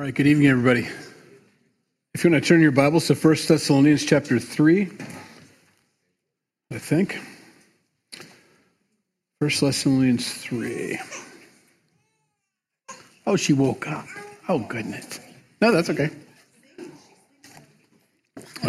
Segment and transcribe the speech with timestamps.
[0.00, 0.88] All right, good evening, everybody.
[2.14, 4.88] If you want to turn your Bibles to 1 Thessalonians chapter 3,
[6.72, 7.20] I think.
[9.40, 10.98] 1 Thessalonians 3.
[13.26, 14.06] Oh, she woke up.
[14.48, 15.20] Oh, goodness.
[15.60, 16.08] No, that's okay.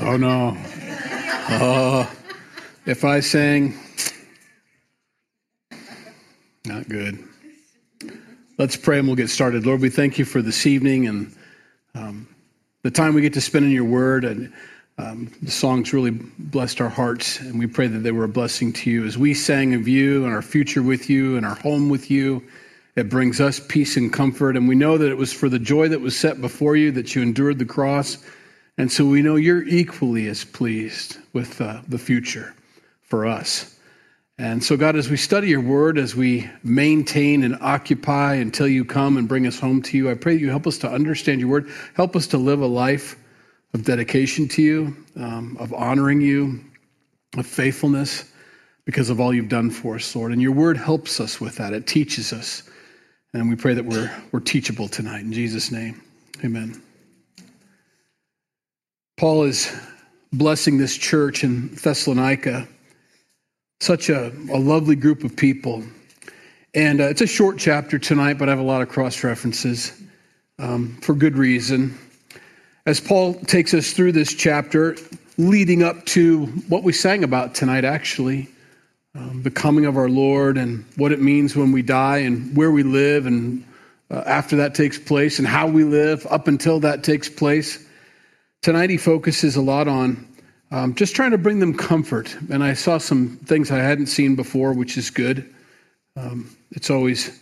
[0.01, 0.57] Oh, no.
[1.49, 2.11] Oh,
[2.85, 3.79] if I sang,
[6.65, 7.23] not good.
[8.61, 9.65] Let's pray and we'll get started.
[9.65, 11.35] Lord, we thank you for this evening and
[11.95, 12.27] um,
[12.83, 14.23] the time we get to spend in your word.
[14.23, 14.53] And
[14.99, 18.71] um, the songs really blessed our hearts, and we pray that they were a blessing
[18.73, 19.03] to you.
[19.03, 22.43] As we sang of you and our future with you and our home with you,
[22.95, 24.55] it brings us peace and comfort.
[24.55, 27.15] And we know that it was for the joy that was set before you that
[27.15, 28.23] you endured the cross.
[28.77, 32.53] And so we know you're equally as pleased with uh, the future
[33.01, 33.75] for us.
[34.41, 38.83] And so, God, as we study your word, as we maintain and occupy until you
[38.83, 41.39] come and bring us home to you, I pray that you help us to understand
[41.39, 41.69] your word.
[41.93, 43.15] Help us to live a life
[43.75, 46.59] of dedication to you, um, of honoring you,
[47.37, 48.31] of faithfulness
[48.83, 50.31] because of all you've done for us, Lord.
[50.31, 52.63] And your word helps us with that, it teaches us.
[53.35, 55.19] And we pray that we're, we're teachable tonight.
[55.19, 56.01] In Jesus' name,
[56.43, 56.81] amen.
[59.17, 59.71] Paul is
[60.33, 62.67] blessing this church in Thessalonica
[63.81, 65.83] such a, a lovely group of people.
[66.75, 69.91] And uh, it's a short chapter tonight, but I have a lot of cross references
[70.59, 71.97] um, for good reason.
[72.85, 74.95] As Paul takes us through this chapter,
[75.37, 78.47] leading up to what we sang about tonight, actually,
[79.15, 82.71] um, the coming of our Lord and what it means when we die and where
[82.71, 83.65] we live and
[84.11, 87.83] uh, after that takes place and how we live up until that takes place.
[88.61, 90.27] Tonight, he focuses a lot on
[90.71, 92.35] um, just trying to bring them comfort.
[92.49, 95.53] And I saw some things I hadn't seen before, which is good.
[96.15, 97.39] Um, it's always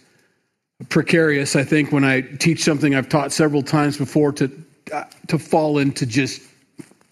[0.90, 4.52] precarious, I think, when I teach something I've taught several times before to
[4.94, 6.42] uh, to fall into just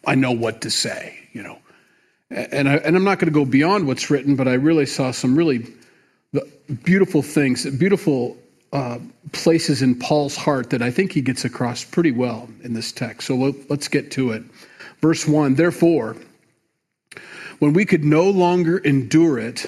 [0.06, 1.60] I know what to say, you know.
[2.30, 5.12] And I, and I'm not going to go beyond what's written, but I really saw
[5.12, 5.66] some really
[6.84, 8.38] beautiful things, beautiful
[8.74, 9.00] uh,
[9.32, 13.28] places in Paul's heart that I think he gets across pretty well in this text.
[13.28, 14.44] So let's get to it.
[15.02, 16.16] Verse 1 Therefore,
[17.60, 19.66] when we could no longer endure it,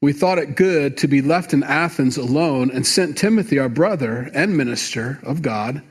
[0.00, 4.30] we thought it good to be left in Athens alone and sent Timothy, our brother
[4.34, 5.82] and minister of God,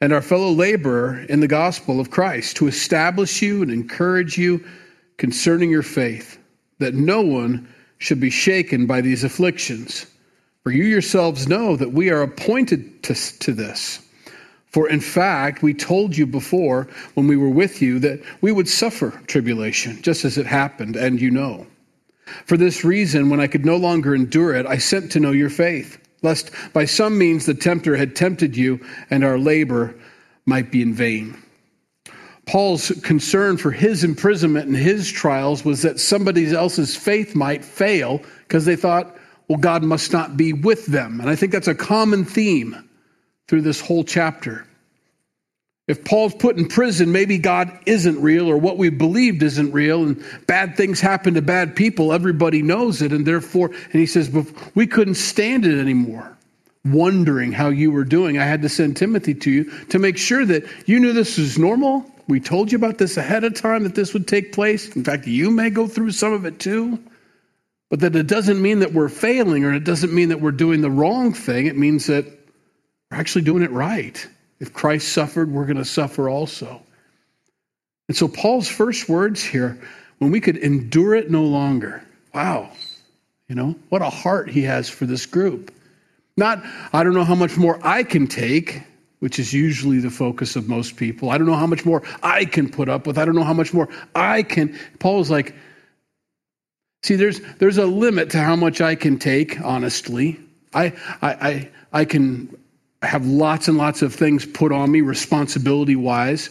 [0.00, 4.64] and our fellow laborer in the gospel of Christ, to establish you and encourage you
[5.16, 6.38] concerning your faith,
[6.78, 7.66] that no one
[7.98, 10.06] should be shaken by these afflictions.
[10.62, 14.07] For you yourselves know that we are appointed to, to this.
[14.70, 18.68] For in fact, we told you before when we were with you that we would
[18.68, 21.66] suffer tribulation, just as it happened, and you know.
[22.44, 25.48] For this reason, when I could no longer endure it, I sent to know your
[25.48, 28.80] faith, lest by some means the tempter had tempted you
[29.10, 29.94] and our labor
[30.44, 31.42] might be in vain.
[32.44, 38.22] Paul's concern for his imprisonment and his trials was that somebody else's faith might fail
[38.46, 39.16] because they thought,
[39.48, 41.20] well, God must not be with them.
[41.20, 42.87] And I think that's a common theme
[43.48, 44.64] through this whole chapter.
[45.88, 50.04] If Paul's put in prison, maybe God isn't real or what we believed isn't real,
[50.04, 52.12] and bad things happen to bad people.
[52.12, 54.30] Everybody knows it, and therefore, and he says,
[54.74, 56.36] we couldn't stand it anymore,
[56.84, 58.38] wondering how you were doing.
[58.38, 61.58] I had to send Timothy to you to make sure that you knew this was
[61.58, 62.04] normal.
[62.28, 64.94] We told you about this ahead of time that this would take place.
[64.94, 67.02] In fact, you may go through some of it too.
[67.88, 70.82] But that it doesn't mean that we're failing or it doesn't mean that we're doing
[70.82, 71.64] the wrong thing.
[71.64, 72.26] It means that
[73.10, 74.26] we're actually doing it right.
[74.60, 76.82] If Christ suffered, we're going to suffer also.
[78.08, 79.78] And so, Paul's first words here
[80.18, 82.02] when we could endure it no longer.
[82.34, 82.70] Wow.
[83.48, 85.72] You know, what a heart he has for this group.
[86.36, 88.82] Not, I don't know how much more I can take,
[89.20, 91.30] which is usually the focus of most people.
[91.30, 93.18] I don't know how much more I can put up with.
[93.18, 94.78] I don't know how much more I can.
[94.98, 95.54] Paul's like,
[97.02, 100.38] see, there's, there's a limit to how much I can take, honestly.
[100.74, 100.86] I,
[101.22, 102.56] I, I, I can
[103.02, 106.50] I have lots and lots of things put on me responsibility wise.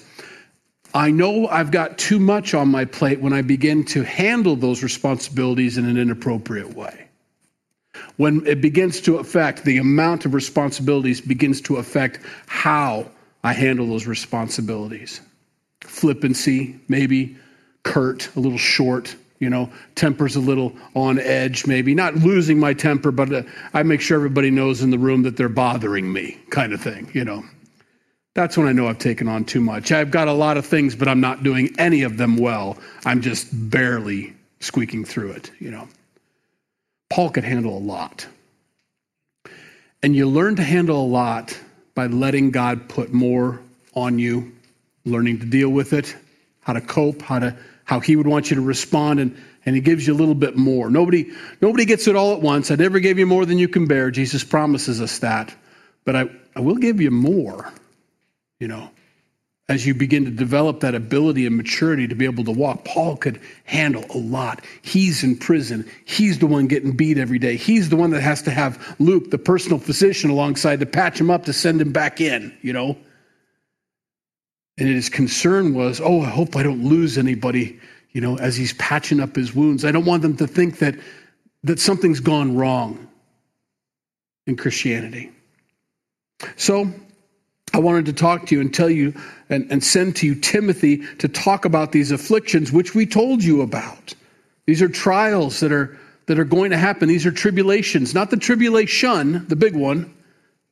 [0.94, 4.82] I know I've got too much on my plate when I begin to handle those
[4.82, 7.08] responsibilities in an inappropriate way.
[8.16, 13.10] When it begins to affect the amount of responsibilities, begins to affect how
[13.44, 15.22] I handle those responsibilities.
[15.82, 17.38] Flippancy, maybe
[17.84, 21.94] curt, a little short, you know, temper's a little on edge, maybe.
[21.94, 23.44] Not losing my temper, but uh,
[23.74, 27.10] I make sure everybody knows in the room that they're bothering me, kind of thing,
[27.14, 27.44] you know.
[28.34, 29.92] That's when I know I've taken on too much.
[29.92, 32.78] I've got a lot of things, but I'm not doing any of them well.
[33.06, 35.88] I'm just barely squeaking through it, you know.
[37.10, 38.28] Paul could handle a lot.
[40.04, 41.60] And you learn to handle a lot
[41.96, 43.60] by letting God put more
[43.96, 44.52] on you,
[45.06, 46.16] learning to deal with it,
[46.62, 47.56] how to cope, how to
[47.88, 49.36] how he would want you to respond and
[49.66, 50.90] and he gives you a little bit more.
[50.90, 51.32] Nobody
[51.62, 52.70] nobody gets it all at once.
[52.70, 54.12] I never gave you more than you can bear.
[54.12, 55.54] Jesus promises us that.
[56.06, 57.74] But I, I will give you more,
[58.60, 58.92] you know
[59.70, 62.86] as you begin to develop that ability and maturity to be able to walk.
[62.86, 64.64] Paul could handle a lot.
[64.82, 65.90] He's in prison.
[66.06, 67.58] He's the one getting beat every day.
[67.58, 71.30] He's the one that has to have Luke, the personal physician, alongside to patch him
[71.30, 72.98] up to send him back in, you know.
[74.78, 77.80] And his concern was, oh, I hope I don't lose anybody,
[78.12, 79.84] you know, as he's patching up his wounds.
[79.84, 80.96] I don't want them to think that
[81.64, 83.08] that something's gone wrong
[84.46, 85.32] in Christianity.
[86.56, 86.92] So
[87.74, 89.14] I wanted to talk to you and tell you
[89.50, 93.62] and, and send to you Timothy to talk about these afflictions which we told you
[93.62, 94.14] about.
[94.66, 95.98] These are trials that are
[96.28, 97.08] that are going to happen.
[97.08, 100.14] These are tribulations, not the tribulation, the big one,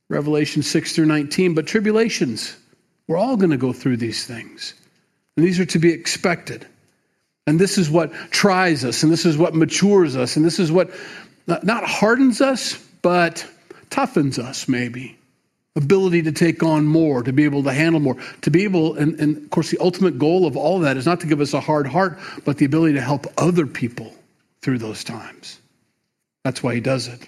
[0.10, 2.57] Revelation 6 through 19, but tribulations.
[3.07, 4.74] We're all going to go through these things.
[5.38, 6.66] And these are to be expected.
[7.48, 10.72] And this is what tries us, and this is what matures us, and this is
[10.72, 10.90] what
[11.46, 12.74] not hardens us,
[13.04, 13.46] but
[13.92, 15.16] toughens us, maybe
[15.75, 19.19] ability to take on more, to be able to handle more, to be able, and,
[19.19, 21.54] and of course, the ultimate goal of all of that is not to give us
[21.54, 24.13] a hard heart, but the ability to help other people
[24.62, 25.60] through those times.
[26.44, 27.28] That's why he does it.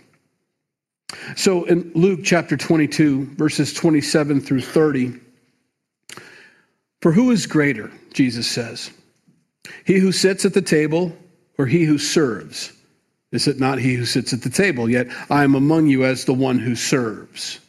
[1.35, 5.19] So in Luke chapter 22, verses 27 through 30,
[7.01, 8.91] for who is greater, Jesus says,
[9.85, 11.15] he who sits at the table
[11.57, 12.73] or he who serves?
[13.31, 14.89] Is it not he who sits at the table?
[14.89, 17.59] Yet I am among you as the one who serves.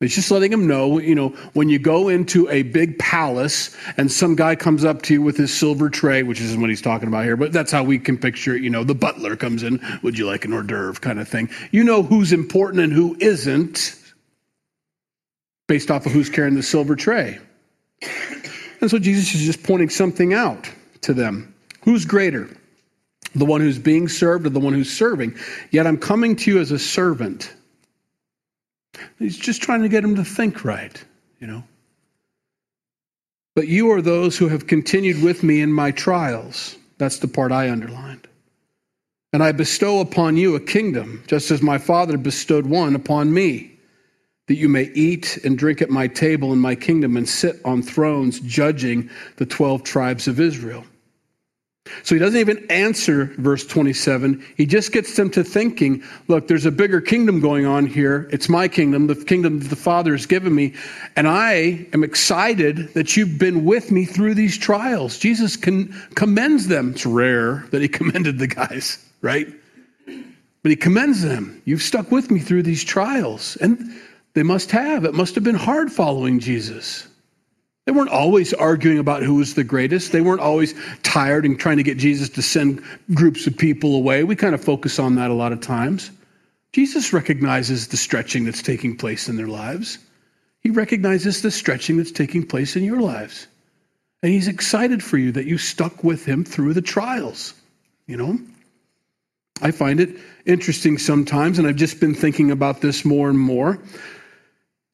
[0.00, 4.10] He's just letting him know, you know, when you go into a big palace and
[4.10, 7.08] some guy comes up to you with his silver tray, which isn't what he's talking
[7.08, 8.62] about here, but that's how we can picture it.
[8.62, 11.48] You know, the butler comes in, would you like an hors d'oeuvre kind of thing.
[11.70, 13.96] You know who's important and who isn't
[15.68, 17.38] based off of who's carrying the silver tray.
[18.02, 20.70] And so Jesus is just pointing something out
[21.02, 21.54] to them.
[21.84, 22.48] Who's greater?
[23.34, 25.36] The one who's being served or the one who's serving?
[25.70, 27.52] Yet I'm coming to you as a servant.
[29.18, 31.02] He's just trying to get him to think right,
[31.40, 31.64] you know.
[33.54, 36.76] But you are those who have continued with me in my trials.
[36.98, 38.28] That's the part I underlined.
[39.32, 43.73] And I bestow upon you a kingdom, just as my Father bestowed one upon me,
[44.46, 47.82] that you may eat and drink at my table in my kingdom and sit on
[47.82, 50.84] thrones judging the 12 tribes of Israel.
[52.02, 54.42] So he doesn't even answer verse 27.
[54.56, 58.26] He just gets them to thinking, look, there's a bigger kingdom going on here.
[58.32, 60.72] It's my kingdom, the kingdom that the Father has given me.
[61.14, 65.18] And I am excited that you've been with me through these trials.
[65.18, 66.92] Jesus commends them.
[66.92, 69.48] It's rare that he commended the guys, right?
[70.06, 71.60] But he commends them.
[71.66, 73.56] You've stuck with me through these trials.
[73.56, 73.94] And
[74.34, 75.04] they must have.
[75.04, 77.06] It must have been hard following Jesus.
[77.86, 80.12] They weren't always arguing about who was the greatest.
[80.12, 82.82] They weren't always tired and trying to get Jesus to send
[83.12, 84.24] groups of people away.
[84.24, 86.10] We kind of focus on that a lot of times.
[86.72, 89.98] Jesus recognizes the stretching that's taking place in their lives.
[90.60, 93.46] He recognizes the stretching that's taking place in your lives.
[94.22, 97.52] And he's excited for you that you stuck with him through the trials.
[98.06, 98.38] You know?
[99.60, 100.16] I find it
[100.46, 103.78] interesting sometimes, and I've just been thinking about this more and more.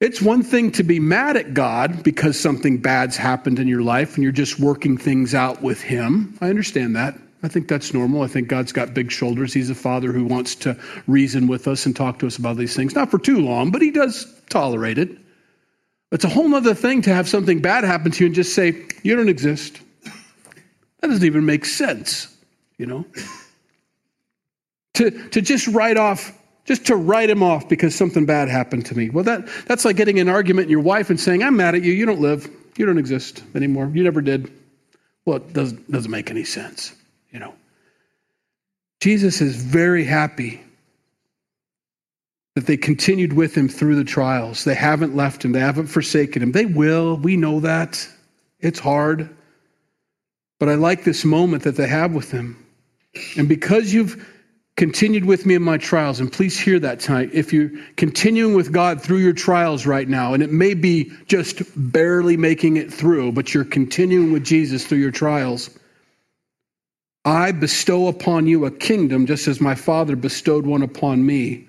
[0.01, 4.15] It's one thing to be mad at God because something bad's happened in your life
[4.15, 6.39] and you're just working things out with Him.
[6.41, 7.19] I understand that.
[7.43, 8.23] I think that's normal.
[8.23, 9.53] I think God's got big shoulders.
[9.53, 12.75] He's a father who wants to reason with us and talk to us about these
[12.75, 12.95] things.
[12.95, 15.19] Not for too long, but He does tolerate it.
[16.13, 18.87] It's a whole other thing to have something bad happen to you and just say,
[19.03, 19.81] You don't exist.
[20.03, 22.35] That doesn't even make sense,
[22.79, 23.05] you know?
[24.95, 26.33] To, to just write off
[26.71, 29.11] just to write him off because something bad happened to me.
[29.11, 31.83] Well, that, that's like getting an argument in your wife and saying, I'm mad at
[31.83, 31.93] you.
[31.93, 32.49] You don't live.
[32.77, 33.91] You don't exist anymore.
[33.93, 34.53] You never did.
[35.25, 36.95] Well, it doesn't, doesn't make any sense,
[37.33, 37.55] you know.
[39.01, 40.63] Jesus is very happy
[42.55, 44.63] that they continued with him through the trials.
[44.63, 46.53] They haven't left him, they haven't forsaken him.
[46.53, 47.17] They will.
[47.17, 48.09] We know that.
[48.61, 49.29] It's hard.
[50.61, 52.65] But I like this moment that they have with him.
[53.37, 54.25] And because you've
[54.77, 56.21] continued with me in my trials.
[56.21, 57.31] And please hear that tonight.
[57.33, 61.63] If you're continuing with God through your trials right now, and it may be just
[61.77, 65.71] barely making it through, but you're continuing with Jesus through your trials,
[67.25, 71.67] I bestow upon you a kingdom just as my Father bestowed one upon me,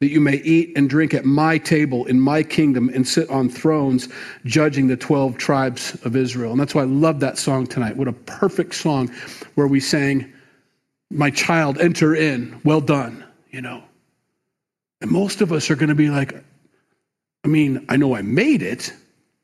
[0.00, 3.48] that you may eat and drink at my table in my kingdom and sit on
[3.48, 4.08] thrones
[4.44, 6.50] judging the 12 tribes of Israel.
[6.50, 7.96] And that's why I love that song tonight.
[7.96, 9.10] What a perfect song
[9.54, 10.30] where we sang,
[11.12, 12.60] my child, enter in.
[12.64, 13.82] Well done, you know.
[15.00, 16.34] And most of us are going to be like,
[17.44, 18.92] I mean, I know I made it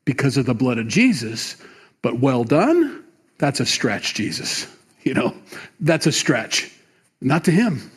[0.05, 1.57] because of the blood of Jesus,
[2.01, 3.05] but well done,
[3.39, 4.67] that's a stretch, Jesus.
[5.03, 5.35] You know,
[5.81, 6.71] that's a stretch.
[7.21, 7.91] Not to him.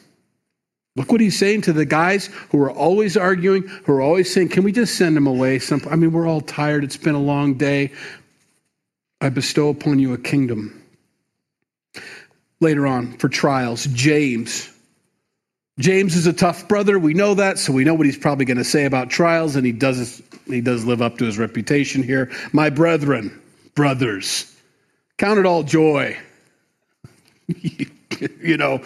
[0.95, 4.49] Look what he's saying to the guys who are always arguing, who are always saying,
[4.49, 5.59] Can we just send him away?
[5.59, 6.83] Some, I mean, we're all tired.
[6.83, 7.91] It's been a long day.
[9.21, 10.80] I bestow upon you a kingdom.
[12.61, 14.69] Later on, for trials, James.
[15.79, 16.97] James is a tough brother.
[16.99, 19.65] We know that, so we know what he's probably going to say about trials, and
[19.65, 22.31] he does, he does live up to his reputation here.
[22.53, 23.41] My brethren,
[23.75, 24.55] brothers,
[25.17, 26.17] count it all joy.
[27.59, 28.81] you know,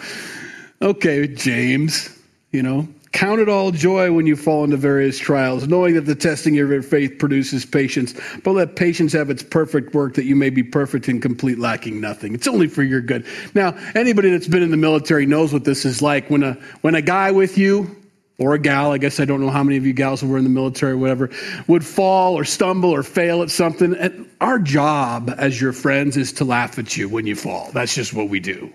[0.82, 2.10] Okay, James,
[2.50, 6.14] you know, count it all joy when you fall into various trials, knowing that the
[6.14, 8.14] testing of your faith produces patience.
[8.44, 11.98] But let patience have its perfect work, that you may be perfect and complete, lacking
[11.98, 12.34] nothing.
[12.34, 13.24] It's only for your good.
[13.54, 16.28] Now, anybody that's been in the military knows what this is like.
[16.28, 17.96] When a when a guy with you
[18.38, 20.44] or a gal, I guess I don't know how many of you gals were in
[20.44, 21.30] the military or whatever,
[21.68, 23.94] would fall or stumble or fail at something.
[23.94, 27.70] And our job as your friends is to laugh at you when you fall.
[27.72, 28.70] That's just what we do.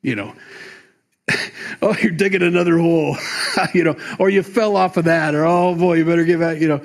[0.00, 0.34] You know,
[1.82, 3.16] oh, you're digging another hole,
[3.74, 6.60] you know, or you fell off of that, or oh boy, you better get back,
[6.60, 6.82] you know.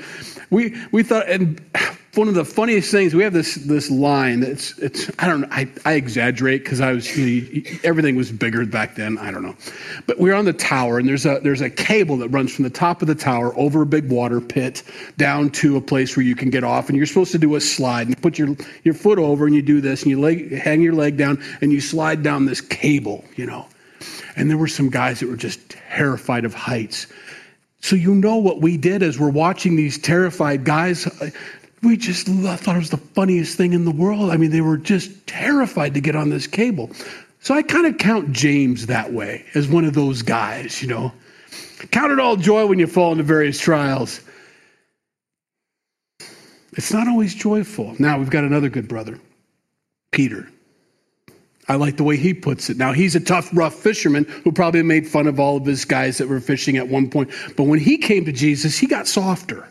[0.52, 1.62] We we thought, and
[2.16, 4.42] one of the funniest things we have this this line.
[4.44, 5.48] It's it's I don't know.
[5.52, 9.18] I, I exaggerate because I was you know, everything was bigger back then.
[9.20, 9.56] I don't know,
[10.08, 12.70] but we're on the tower, and there's a there's a cable that runs from the
[12.70, 14.84] top of the tower over a big water pit
[15.18, 17.62] down to a place where you can get off, and you're supposed to do a
[17.62, 20.82] slide and put your your foot over, and you do this, and you leg, hang
[20.82, 23.68] your leg down, and you slide down this cable, you know
[24.36, 27.08] and there were some guys that were just terrified of heights.
[27.82, 31.08] So you know what we did as we're watching these terrified guys.
[31.82, 34.32] We just thought it was the funniest thing in the world.
[34.32, 36.92] I mean, they were just terrified to get on this cable.
[37.40, 41.14] So I kind of count James that way as one of those guys, you know.
[41.92, 44.20] Count it all joy when you fall into various trials.
[46.74, 47.96] It's not always joyful.
[47.98, 49.18] Now we've got another good brother,
[50.12, 50.50] Peter.
[51.70, 52.78] I like the way he puts it.
[52.78, 56.18] Now, he's a tough, rough fisherman who probably made fun of all of his guys
[56.18, 57.30] that were fishing at one point.
[57.56, 59.68] But when he came to Jesus, he got softer.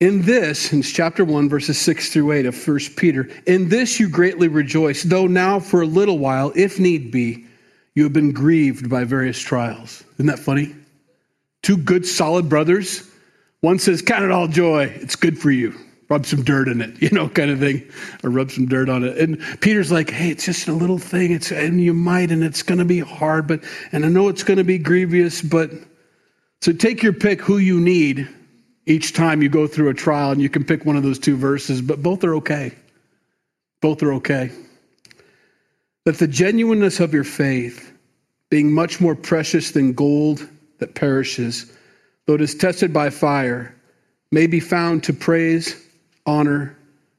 [0.00, 4.08] In this, in chapter 1, verses 6 through 8 of 1 Peter, in this you
[4.08, 7.46] greatly rejoice, though now for a little while, if need be,
[7.94, 10.02] you have been grieved by various trials.
[10.14, 10.74] Isn't that funny?
[11.62, 13.10] Two good, solid brothers.
[13.60, 15.74] One says, Count it all joy, it's good for you
[16.08, 17.88] rub some dirt in it, you know, kind of thing,
[18.22, 19.16] or rub some dirt on it.
[19.18, 21.32] And Peter's like, hey, it's just a little thing.
[21.32, 24.44] It's and you might, and it's going to be hard, but and I know it's
[24.44, 25.70] going to be grievous, but
[26.60, 28.28] so take your pick who you need
[28.86, 31.36] each time you go through a trial, and you can pick one of those two
[31.36, 32.72] verses, but both are okay.
[33.80, 34.50] Both are okay.
[36.04, 37.92] That the genuineness of your faith,
[38.48, 40.48] being much more precious than gold
[40.78, 41.72] that perishes,
[42.26, 43.74] though it is tested by fire,
[44.30, 45.85] may be found to praise
[46.26, 46.76] honor,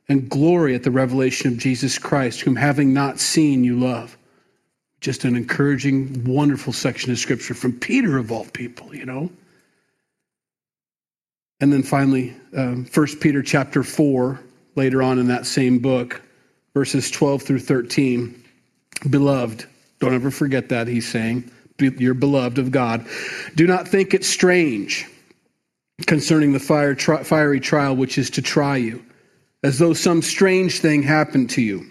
[0.09, 4.17] and glory at the revelation of Jesus Christ, whom having not seen, you love.
[5.01, 9.29] Just an encouraging, wonderful section of scripture from Peter, of all people, you know.
[11.59, 14.39] And then finally, um, 1 Peter chapter 4,
[14.75, 16.21] later on in that same book,
[16.73, 18.43] verses 12 through 13.
[19.09, 19.65] Beloved,
[19.99, 21.51] don't ever forget that, he's saying.
[21.79, 23.05] You're beloved of God.
[23.55, 25.05] Do not think it strange
[26.05, 29.03] concerning the fire, tri- fiery trial which is to try you,
[29.63, 31.85] as though some strange thing happened to you.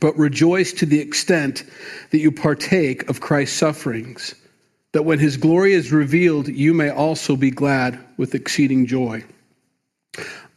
[0.00, 1.64] But rejoice to the extent
[2.10, 4.34] that you partake of Christ's sufferings,
[4.92, 9.24] that when his glory is revealed, you may also be glad with exceeding joy.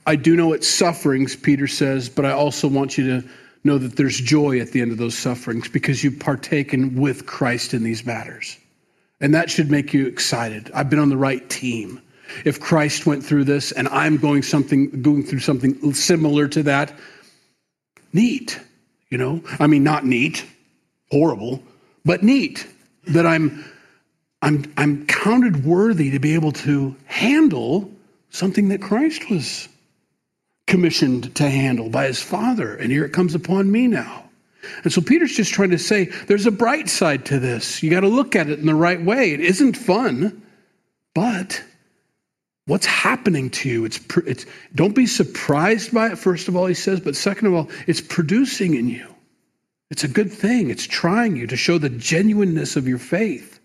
[0.06, 3.28] I do know it's sufferings, Peter says, but I also want you to
[3.64, 7.74] know that there's joy at the end of those sufferings because you've partaken with Christ
[7.74, 8.58] in these matters.
[9.22, 10.72] And that should make you excited.
[10.74, 12.02] I've been on the right team
[12.46, 16.98] if Christ went through this and I'm going something going through something similar to that,
[18.14, 18.60] neat.
[19.10, 20.46] You know, I mean, not neat,
[21.12, 21.64] horrible,
[22.06, 22.68] but neat
[23.08, 23.66] that I'm
[24.42, 27.92] I'm I'm counted worthy to be able to handle
[28.30, 29.68] something that Christ was
[30.68, 34.30] commissioned to handle by his Father, and here it comes upon me now.
[34.84, 37.82] And so Peter's just trying to say there's a bright side to this.
[37.82, 39.32] You got to look at it in the right way.
[39.32, 40.42] It isn't fun,
[41.16, 41.64] but
[42.70, 43.84] what's happening to you.
[43.84, 44.46] It's, it's,
[44.76, 48.00] don't be surprised by it, first of all, he says, but second of all, it's
[48.00, 49.08] producing in you.
[49.90, 50.70] It's a good thing.
[50.70, 53.60] It's trying you to show the genuineness of your faith.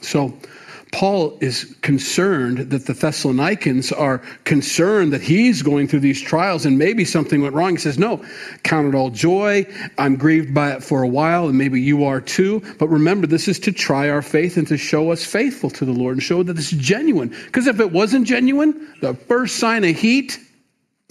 [0.00, 0.38] So,
[0.96, 6.78] Paul is concerned that the Thessalonians are concerned that he's going through these trials and
[6.78, 7.72] maybe something went wrong.
[7.72, 8.24] He says, No,
[8.62, 9.66] count it all joy.
[9.98, 12.62] I'm grieved by it for a while, and maybe you are too.
[12.78, 15.92] But remember, this is to try our faith and to show us faithful to the
[15.92, 17.28] Lord and show that it's genuine.
[17.28, 20.38] Because if it wasn't genuine, the first sign of heat,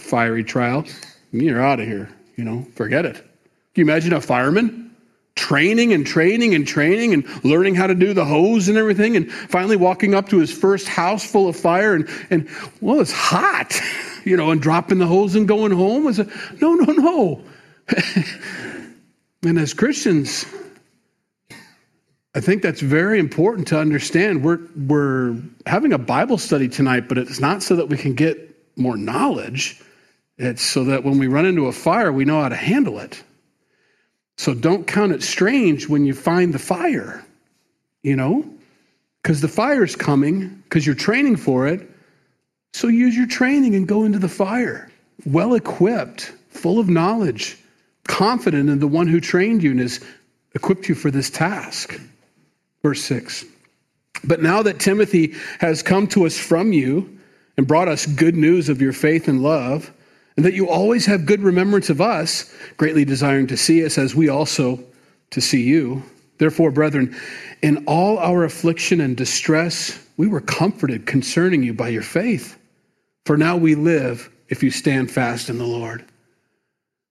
[0.00, 0.84] fiery trial,
[1.30, 2.10] you're out of here.
[2.34, 3.14] You know, forget it.
[3.14, 3.24] Can
[3.76, 4.85] you imagine a fireman?
[5.36, 9.30] Training and training and training and learning how to do the hose and everything and
[9.30, 12.48] finally walking up to his first house full of fire and, and
[12.80, 13.78] well it's hot
[14.24, 16.04] you know and dropping the hose and going home.
[16.04, 16.26] Was a
[16.60, 17.44] no no no.
[19.42, 20.44] And as christians
[22.34, 24.42] i think that's very important to understand.
[24.42, 28.56] We're we're having a bible study tonight but it's not so that we can get
[28.76, 29.80] more knowledge.
[30.38, 33.22] It's so that when we run into a fire we know how to handle it
[34.36, 37.24] so don't count it strange when you find the fire,
[38.02, 38.44] you know,
[39.22, 41.90] because the fire's coming, because you're training for it.
[42.74, 44.90] So use your training and go into the fire,
[45.24, 47.56] well equipped, full of knowledge,
[48.06, 50.04] confident in the one who trained you and has
[50.54, 51.98] equipped you for this task.
[52.82, 53.46] Verse 6.
[54.24, 57.18] But now that Timothy has come to us from you
[57.56, 59.92] and brought us good news of your faith and love,
[60.36, 64.14] and that you always have good remembrance of us, greatly desiring to see us as
[64.14, 64.82] we also
[65.30, 66.02] to see you.
[66.38, 67.16] Therefore, brethren,
[67.62, 72.58] in all our affliction and distress, we were comforted concerning you by your faith.
[73.24, 76.04] For now we live if you stand fast in the Lord.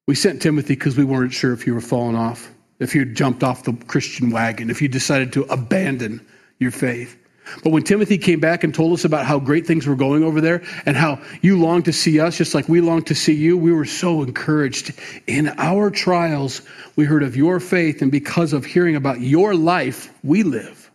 [0.07, 3.43] We sent Timothy because we weren't sure if you were falling off, if you jumped
[3.43, 6.25] off the Christian wagon, if you decided to abandon
[6.59, 7.17] your faith.
[7.63, 10.41] But when Timothy came back and told us about how great things were going over
[10.41, 13.57] there and how you long to see us just like we long to see you,
[13.57, 14.93] we were so encouraged.
[15.27, 16.61] In our trials,
[16.95, 20.89] we heard of your faith, and because of hearing about your life, we live.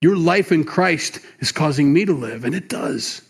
[0.00, 3.22] Your life in Christ is causing me to live, and it does.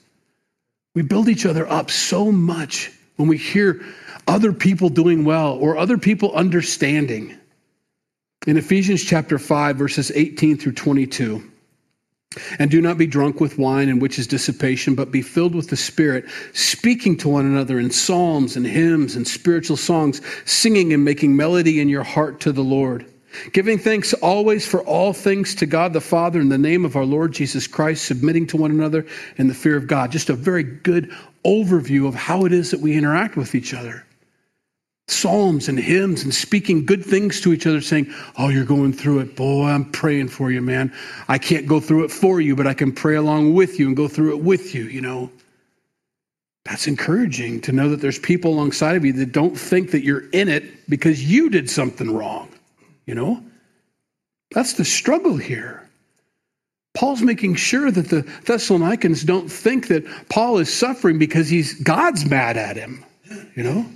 [0.94, 3.84] We build each other up so much when we hear
[4.26, 7.36] other people doing well or other people understanding.
[8.46, 11.42] In Ephesians chapter 5, verses 18 through 22,
[12.58, 15.68] and do not be drunk with wine, in which is dissipation, but be filled with
[15.68, 21.04] the Spirit, speaking to one another in psalms and hymns and spiritual songs, singing and
[21.04, 23.06] making melody in your heart to the Lord.
[23.52, 27.04] Giving thanks always for all things to God the Father in the name of our
[27.04, 30.10] Lord Jesus Christ, submitting to one another in the fear of God.
[30.10, 31.14] Just a very good
[31.44, 34.04] overview of how it is that we interact with each other
[35.10, 39.20] psalms and hymns and speaking good things to each other, saying, Oh, you're going through
[39.20, 39.36] it.
[39.36, 40.92] Boy, I'm praying for you, man.
[41.28, 43.96] I can't go through it for you, but I can pray along with you and
[43.96, 45.30] go through it with you, you know.
[46.64, 50.28] That's encouraging to know that there's people alongside of you that don't think that you're
[50.30, 52.50] in it because you did something wrong,
[53.06, 53.42] you know.
[54.50, 55.88] That's the struggle here.
[56.94, 62.26] Paul's making sure that the Thessalonians don't think that Paul is suffering because he's God's
[62.26, 63.04] mad at him,
[63.54, 63.86] you know.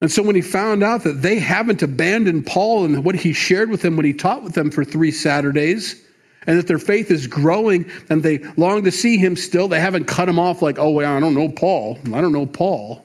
[0.00, 3.70] And so when he found out that they haven't abandoned Paul and what he shared
[3.70, 6.02] with them when he taught with them for three Saturdays,
[6.46, 10.04] and that their faith is growing and they long to see him still, they haven't
[10.04, 11.98] cut him off like, oh, well, I don't know Paul.
[12.12, 13.04] I don't know Paul.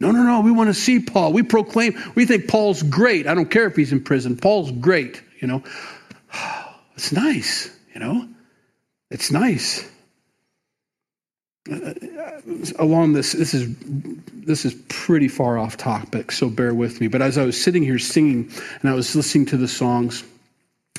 [0.00, 0.40] No, no, no.
[0.40, 1.32] We want to see Paul.
[1.32, 3.26] We proclaim, we think Paul's great.
[3.26, 4.36] I don't care if he's in prison.
[4.36, 5.62] Paul's great, you know.
[6.94, 8.26] It's nice, you know.
[9.08, 9.88] It's nice.
[11.70, 11.92] Uh,
[12.78, 13.74] along this this is
[14.32, 17.82] this is pretty far off topic so bear with me but as i was sitting
[17.82, 18.50] here singing
[18.80, 20.24] and i was listening to the songs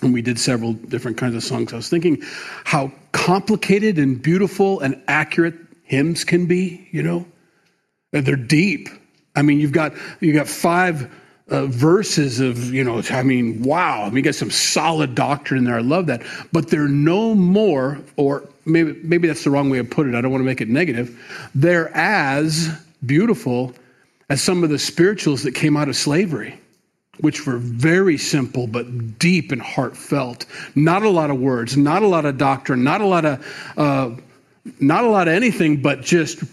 [0.04, 2.22] and we did several different kinds of songs i was thinking
[2.66, 7.26] how complicated and beautiful and accurate hymns can be you know
[8.14, 8.90] and they're deep
[9.36, 11.12] i mean you've got you got five
[11.52, 14.04] uh, verses of, you know, I mean, wow.
[14.04, 15.76] I mean, you got some solid doctrine there.
[15.76, 16.22] I love that.
[16.52, 20.16] But they're no more, or maybe, maybe that's the wrong way to put it.
[20.16, 21.20] I don't want to make it negative.
[21.56, 22.70] They're as
[23.06, 23.74] beautiful
[24.30, 26.60] as some of the spirituals that came out of slavery,
[27.20, 30.46] which were very simple but deep and heartfelt.
[30.76, 34.12] Not a lot of words, not a lot of doctrine, not a lot of, uh,
[34.80, 36.44] not a lot of anything, but just,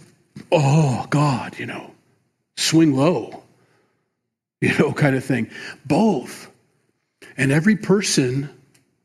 [0.51, 1.91] oh God, you know,
[2.57, 3.43] swing low
[4.61, 5.51] you know, kind of thing.
[5.85, 6.51] Both.
[7.37, 8.49] And every person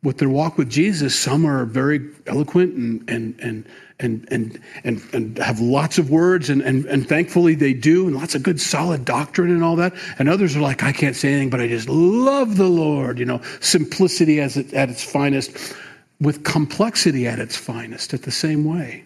[0.04, 3.66] with their walk with Jesus, some are very eloquent and and and
[4.00, 8.16] and and and, and have lots of words and, and and thankfully they do and
[8.16, 9.94] lots of good solid doctrine and all that.
[10.18, 13.26] And others are like, I can't say anything, but I just love the Lord, you
[13.26, 15.76] know, simplicity as it, at its finest,
[16.20, 19.04] with complexity at its finest at the same way.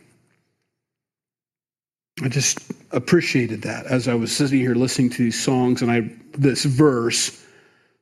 [2.23, 2.59] I just
[2.91, 7.44] appreciated that as I was sitting here listening to these songs and I this verse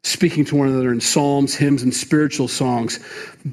[0.03, 2.99] speaking to one another in psalms, hymns, and spiritual songs.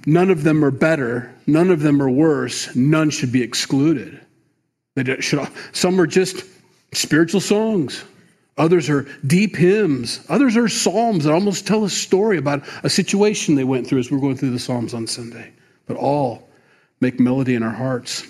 [0.05, 4.21] None of them are better, none of them are worse, none should be excluded.
[4.97, 6.45] They should, some are just
[6.93, 8.05] spiritual songs.
[8.59, 10.21] Others are deep hymns.
[10.29, 14.11] Others are psalms that almost tell a story about a situation they went through as
[14.11, 15.51] we we're going through the Psalms on Sunday.
[15.87, 16.49] But all
[17.01, 18.27] make melody in our hearts.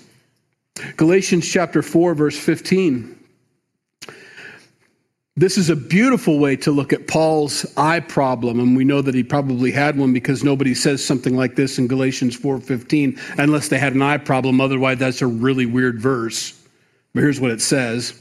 [0.96, 3.19] Galatians chapter 4, verse 15.
[5.36, 9.14] This is a beautiful way to look at Paul's eye problem, and we know that
[9.14, 13.78] he probably had one because nobody says something like this in Galatians 4:15 unless they
[13.78, 14.60] had an eye problem.
[14.60, 16.52] Otherwise, that's a really weird verse.
[17.14, 18.12] But here's what it says.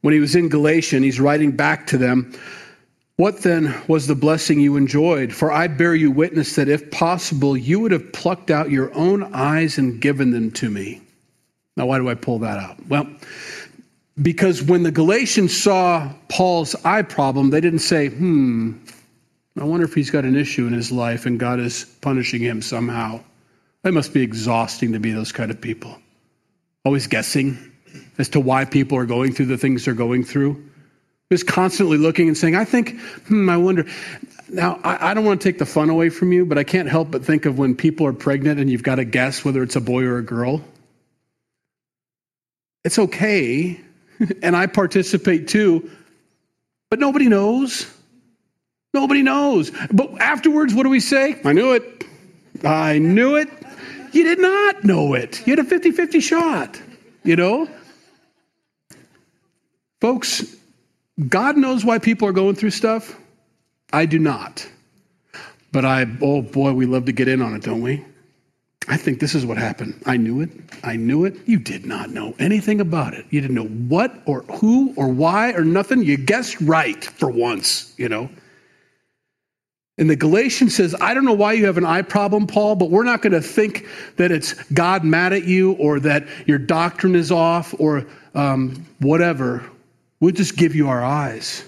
[0.00, 2.32] When he was in Galatian, he's writing back to them,
[3.16, 5.32] What then was the blessing you enjoyed?
[5.32, 9.22] For I bear you witness that if possible, you would have plucked out your own
[9.34, 11.02] eyes and given them to me.
[11.76, 12.76] Now, why do I pull that out?
[12.88, 13.06] Well,
[14.20, 18.72] because when the Galatians saw Paul's eye problem, they didn't say, hmm,
[19.58, 22.62] I wonder if he's got an issue in his life and God is punishing him
[22.62, 23.20] somehow.
[23.82, 25.96] That must be exhausting to be those kind of people.
[26.84, 27.72] Always guessing
[28.18, 30.62] as to why people are going through the things they're going through.
[31.30, 33.84] Just constantly looking and saying, I think, hmm, I wonder.
[34.48, 36.88] Now, I, I don't want to take the fun away from you, but I can't
[36.88, 39.76] help but think of when people are pregnant and you've got to guess whether it's
[39.76, 40.62] a boy or a girl.
[42.84, 43.80] It's okay
[44.42, 45.90] and I participate too.
[46.90, 47.92] But nobody knows.
[48.94, 49.70] Nobody knows.
[49.92, 51.40] But afterwards, what do we say?
[51.44, 52.04] I knew it.
[52.64, 53.48] I knew it.
[54.12, 55.46] You did not know it.
[55.46, 56.80] You had a 50 50 shot,
[57.22, 57.68] you know?
[60.00, 60.56] Folks,
[61.28, 63.18] God knows why people are going through stuff.
[63.92, 64.66] I do not.
[65.72, 68.04] But I, oh boy, we love to get in on it, don't we?
[68.88, 70.00] I think this is what happened.
[70.06, 70.50] I knew it.
[70.84, 71.36] I knew it.
[71.46, 73.26] You did not know anything about it.
[73.30, 76.02] You didn't know what or who or why or nothing.
[76.02, 78.30] You guessed right for once, you know.
[79.98, 82.90] And the Galatians says, I don't know why you have an eye problem, Paul, but
[82.90, 87.14] we're not going to think that it's God mad at you or that your doctrine
[87.14, 89.64] is off or um, whatever.
[90.20, 91.64] We'll just give you our eyes.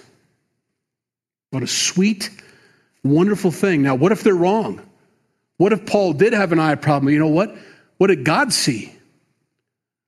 [1.49, 2.29] What a sweet,
[3.03, 3.81] wonderful thing.
[3.81, 4.79] Now, what if they're wrong?
[5.59, 7.11] What if Paul did have an eye problem?
[7.11, 7.53] You know what?
[7.97, 8.93] What did God see?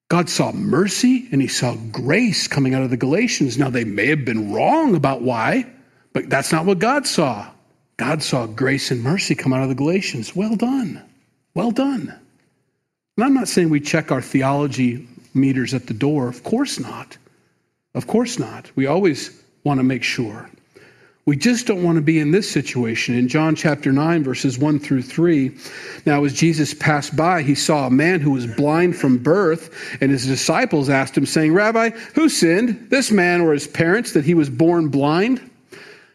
[0.08, 3.58] God saw mercy and he saw grace coming out of the Galatians.
[3.58, 5.70] Now, they may have been wrong about why,
[6.14, 7.50] but that's not what God saw.
[7.98, 10.34] God saw grace and mercy come out of the Galatians.
[10.34, 11.04] Well done.
[11.54, 12.18] Well done.
[13.18, 16.30] And I'm not saying we check our theology meters at the door.
[16.30, 17.18] Of course not.
[17.94, 18.72] Of course not.
[18.78, 20.50] We always want to make sure.
[21.26, 23.16] We just don't want to be in this situation.
[23.16, 25.56] In John chapter 9, verses 1 through 3,
[26.06, 30.10] now as Jesus passed by, he saw a man who was blind from birth, and
[30.10, 34.34] his disciples asked him, saying, Rabbi, who sinned, this man or his parents, that he
[34.34, 35.48] was born blind?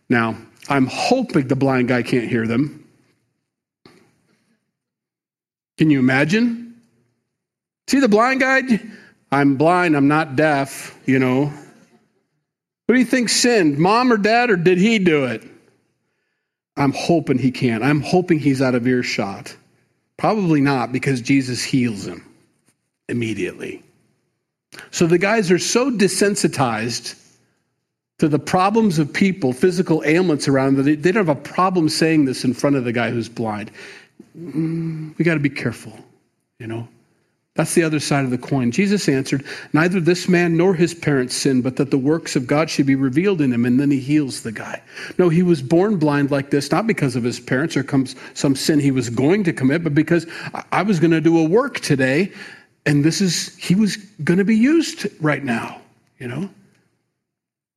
[0.09, 0.37] Now,
[0.69, 2.85] I'm hoping the blind guy can't hear them.
[5.79, 6.81] Can you imagine?
[7.87, 8.63] See the blind guy?
[9.31, 11.53] I'm blind, I'm not deaf, you know.
[12.87, 15.43] Who do you think sinned, mom or dad, or did he do it?
[16.77, 17.83] I'm hoping he can't.
[17.83, 19.57] I'm hoping he's out of earshot.
[20.17, 22.25] Probably not because Jesus heals him
[23.09, 23.83] immediately.
[24.91, 27.23] So the guys are so desensitized
[28.19, 32.25] to the problems of people, physical ailments around them, they, don't have a problem saying
[32.25, 33.71] this in front of the guy who's blind.
[34.39, 35.93] Mm, we got to be careful,
[36.59, 36.89] you know.
[37.57, 38.71] That's the other side of the coin.
[38.71, 42.69] Jesus answered, Neither this man nor his parents sinned, but that the works of God
[42.69, 43.65] should be revealed in him.
[43.65, 44.83] And then he heals the guy.
[45.19, 47.85] No, he was born blind like this, not because of his parents or
[48.35, 50.27] some sin he was going to commit, but because
[50.71, 52.31] I was going to do a work today.
[52.85, 55.81] And this is, he was going to be used right now,
[56.19, 56.51] you know,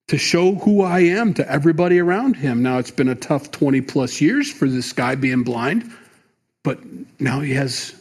[0.10, 2.62] to show who I am to everybody around him.
[2.62, 5.90] Now, it's been a tough 20 plus years for this guy being blind,
[6.64, 6.80] but
[7.20, 7.99] now he has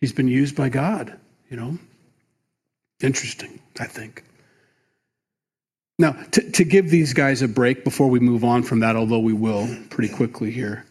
[0.00, 1.18] He's been used by God,
[1.50, 1.78] you know.
[3.02, 4.24] Interesting, I think.
[5.98, 9.20] Now, to, to give these guys a break before we move on from that, although
[9.20, 10.84] we will pretty quickly here,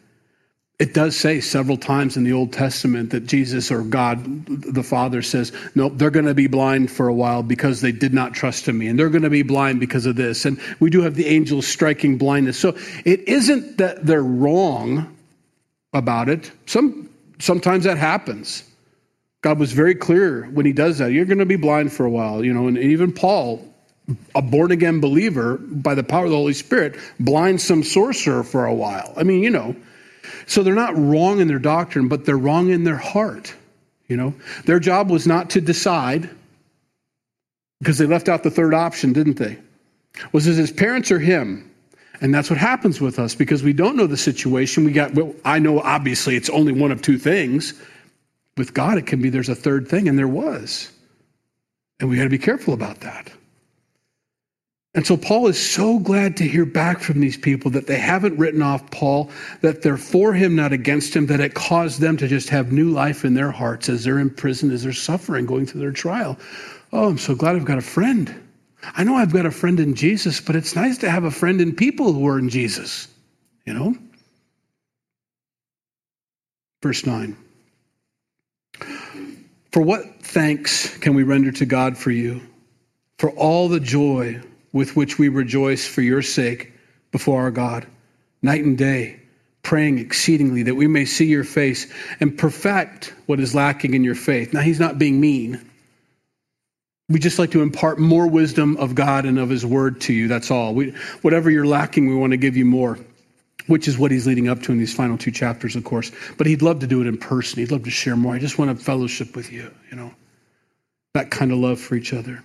[0.79, 5.21] it does say several times in the Old Testament that Jesus or God the Father
[5.21, 8.67] says, Nope, they're going to be blind for a while because they did not trust
[8.67, 8.87] in me.
[8.87, 10.45] And they're going to be blind because of this.
[10.45, 12.57] And we do have the angels striking blindness.
[12.57, 15.15] So it isn't that they're wrong
[15.93, 16.51] about it.
[16.65, 18.63] Some, sometimes that happens.
[19.43, 21.11] God was very clear when he does that.
[21.11, 23.61] You're going to be blind for a while, you know, and even Paul,
[24.33, 28.65] a born again believer by the power of the Holy Spirit, blinds some sorcerer for
[28.65, 29.13] a while.
[29.17, 29.75] I mean, you know.
[30.47, 33.53] So they're not wrong in their doctrine, but they're wrong in their heart.
[34.07, 34.33] You know,
[34.65, 36.29] their job was not to decide
[37.79, 39.57] because they left out the third option, didn't they?
[40.31, 41.69] Was it his parents or him?
[42.21, 44.85] And that's what happens with us because we don't know the situation.
[44.85, 47.73] We got, well, I know obviously it's only one of two things.
[48.57, 50.91] With God, it can be there's a third thing, and there was.
[51.99, 53.31] And we got to be careful about that.
[54.95, 58.37] And so Paul is so glad to hear back from these people that they haven't
[58.37, 62.27] written off Paul, that they're for him, not against him, that it caused them to
[62.27, 65.65] just have new life in their hearts as they're in prison, as they're suffering, going
[65.65, 66.37] through their trial.
[66.91, 68.39] Oh, I'm so glad I've got a friend.
[68.83, 71.59] I know I've got a friend in Jesus, but it's nice to have a friend
[71.59, 73.07] in people who are in Jesus,
[73.65, 73.95] you know?
[76.83, 77.35] Verse 9.
[79.73, 82.41] For what thanks can we render to God for you,
[83.17, 84.39] for all the joy
[84.71, 86.73] with which we rejoice for your sake
[87.11, 87.87] before our God,
[88.43, 89.19] night and day,
[89.63, 94.13] praying exceedingly that we may see your face and perfect what is lacking in your
[94.13, 94.53] faith.
[94.53, 95.67] Now, he's not being mean.
[97.09, 100.27] We just like to impart more wisdom of God and of his word to you.
[100.27, 100.75] That's all.
[100.75, 100.91] We,
[101.23, 102.99] whatever you're lacking, we want to give you more,
[103.67, 106.11] which is what he's leading up to in these final two chapters, of course.
[106.37, 107.59] But he'd love to do it in person.
[107.59, 108.33] He'd love to share more.
[108.33, 110.13] I just want to fellowship with you, you know,
[111.13, 112.43] that kind of love for each other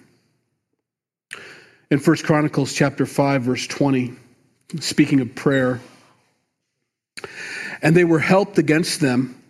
[1.90, 4.14] in 1 Chronicles chapter 5 verse 20
[4.81, 5.81] speaking of prayer
[7.81, 9.42] and they were helped against them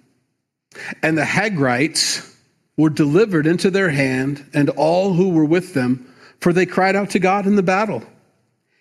[1.03, 2.37] and the Hagrites
[2.77, 7.11] were delivered into their hand and all who were with them for they cried out
[7.11, 8.05] to God in the battle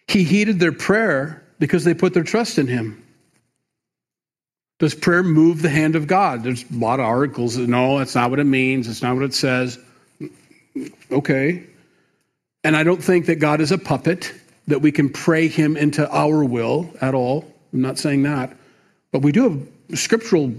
[0.08, 3.04] he heeded their prayer because they put their trust in him
[4.80, 8.16] does prayer move the hand of God there's a lot of articles that no that's
[8.16, 9.80] not what it means it's not what it says
[11.12, 11.66] okay
[12.68, 14.34] and I don't think that God is a puppet,
[14.68, 17.50] that we can pray him into our will at all.
[17.72, 18.58] I'm not saying that.
[19.14, 20.54] But we do have scriptural,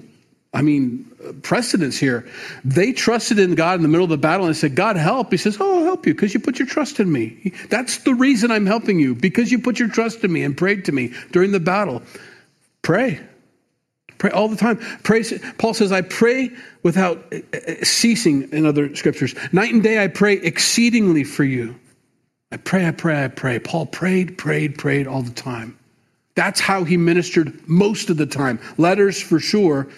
[0.55, 1.05] I mean,
[1.43, 2.27] precedence here.
[2.65, 5.31] They trusted in God in the middle of the battle and said, God, help.
[5.31, 7.53] He says, Oh, I'll help you because you put your trust in me.
[7.69, 10.87] That's the reason I'm helping you, because you put your trust in me and prayed
[10.87, 12.03] to me during the battle.
[12.81, 13.21] Pray.
[14.17, 14.79] Pray all the time.
[15.03, 15.23] Pray.
[15.59, 16.51] Paul says, I pray
[16.83, 19.35] without uh, uh, ceasing in other scriptures.
[19.53, 21.79] Night and day I pray exceedingly for you.
[22.51, 23.59] I pray, I pray, I pray.
[23.59, 25.79] Paul prayed, prayed, prayed all the time.
[26.35, 28.59] That's how he ministered most of the time.
[28.77, 29.89] Letters for sure.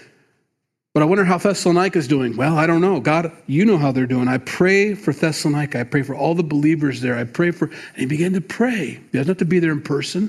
[0.92, 2.36] But I wonder how Thessalonica is doing.
[2.36, 2.98] Well, I don't know.
[2.98, 4.26] God, you know how they're doing.
[4.26, 5.78] I pray for Thessalonica.
[5.78, 7.16] I pray for all the believers there.
[7.16, 9.00] I pray for, and he began to pray.
[9.12, 10.28] He doesn't have to be there in person.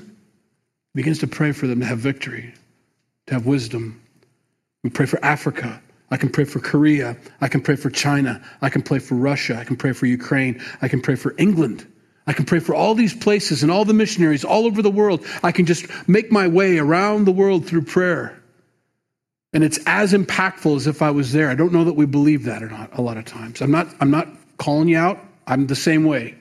[0.94, 2.54] He begins to pray for them to have victory,
[3.26, 4.00] to have wisdom.
[4.84, 5.82] We pray for Africa.
[6.12, 7.16] I can pray for Korea.
[7.40, 8.40] I can pray for China.
[8.60, 9.56] I can pray for Russia.
[9.58, 10.62] I can pray for Ukraine.
[10.80, 11.88] I can pray for England.
[12.28, 15.26] I can pray for all these places and all the missionaries all over the world.
[15.42, 18.41] I can just make my way around the world through prayer.
[19.52, 21.50] And it's as impactful as if I was there.
[21.50, 23.60] I don't know that we believe that or not a lot of times.
[23.60, 25.18] I'm not, I'm not calling you out.
[25.46, 26.34] I'm the same way.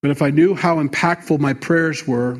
[0.00, 2.38] But if I knew how impactful my prayers were,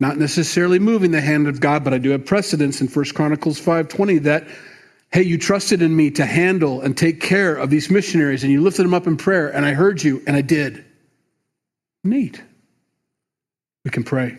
[0.00, 3.60] not necessarily moving the hand of God, but I do have precedence in 1 Chronicles
[3.60, 4.46] 5:20 that
[5.12, 8.62] Hey, you trusted in me to handle and take care of these missionaries, and you
[8.62, 10.86] lifted them up in prayer, and I heard you, and I did.
[12.02, 12.42] Neat.
[13.84, 14.38] We can pray.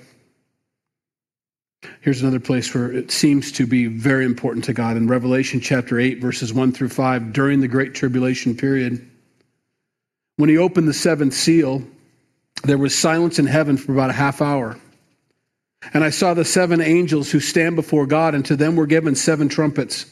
[2.01, 5.99] Here's another place where it seems to be very important to God in Revelation chapter
[5.99, 9.09] 8, verses 1 through 5, during the Great Tribulation period.
[10.37, 11.83] When he opened the seventh seal,
[12.63, 14.77] there was silence in heaven for about a half hour.
[15.93, 19.15] And I saw the seven angels who stand before God, and to them were given
[19.15, 20.05] seven trumpets.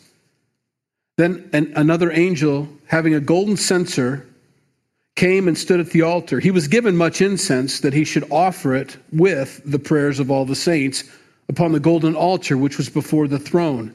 [1.18, 4.28] Then an, another angel, having a golden censer,
[5.16, 6.40] came and stood at the altar.
[6.40, 10.46] He was given much incense that he should offer it with the prayers of all
[10.46, 11.04] the saints
[11.52, 13.94] upon the golden altar which was before the throne.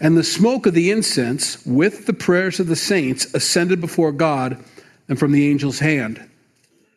[0.00, 4.62] And the smoke of the incense with the prayers of the saints ascended before God
[5.08, 6.24] and from the angel's hand.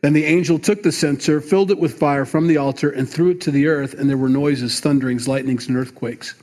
[0.02, 3.32] Then the angel took the censer, filled it with fire from the altar, and threw
[3.32, 6.36] it to the earth, and there were noises, thunderings, lightnings, and earthquakes.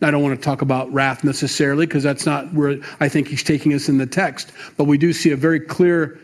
[0.00, 3.26] Now, I don't want to talk about wrath necessarily because that's not where I think
[3.26, 4.52] he's taking us in the text.
[4.76, 6.18] But we do see a very clear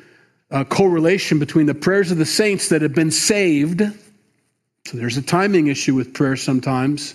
[0.52, 3.82] uh, correlation between the prayers of the saints that have been saved.
[4.86, 7.14] So there's a timing issue with prayer sometimes.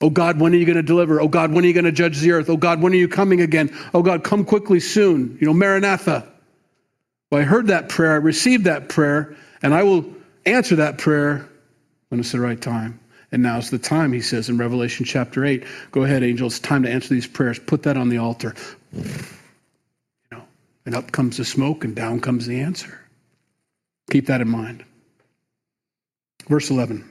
[0.00, 1.20] Oh God, when are you going to deliver?
[1.20, 2.50] Oh God, when are you going to judge the earth?
[2.50, 3.72] Oh God, when are you coming again?
[3.94, 5.38] Oh God, come quickly soon.
[5.40, 6.26] You know, Maranatha.
[7.30, 10.04] Well, I heard that prayer, I received that prayer, and I will
[10.44, 11.48] answer that prayer
[12.08, 12.98] when it's the right time.
[13.30, 15.64] And now's the time, he says in Revelation chapter 8.
[15.92, 16.48] Go ahead, angel.
[16.48, 17.58] It's time to answer these prayers.
[17.58, 18.54] Put that on the altar.
[18.92, 19.04] You
[20.32, 20.42] know,
[20.84, 23.00] and up comes the smoke and down comes the answer.
[24.10, 24.84] Keep that in mind.
[26.52, 27.02] Verse 11.